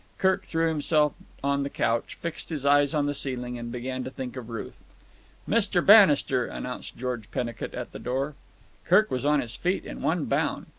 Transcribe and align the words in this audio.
Kirk 0.17 0.45
threw 0.47 0.67
himself 0.67 1.13
on 1.43 1.61
the 1.61 1.69
couch, 1.69 2.17
fixed 2.19 2.49
his 2.49 2.65
eyes 2.65 2.95
on 2.95 3.05
the 3.05 3.13
ceiling, 3.13 3.59
and 3.59 3.71
began 3.71 4.03
to 4.03 4.09
think 4.09 4.35
of 4.35 4.49
Ruth. 4.49 4.73
"Mr. 5.47 5.85
Bannister," 5.85 6.47
announced 6.47 6.97
George 6.97 7.29
Pennicut 7.29 7.75
at 7.75 7.91
the 7.91 7.99
door. 7.99 8.33
Kirk 8.85 9.11
was 9.11 9.27
on 9.27 9.41
his 9.41 9.55
feet 9.55 9.85
in 9.85 10.01
one 10.01 10.25
bound. 10.25 10.65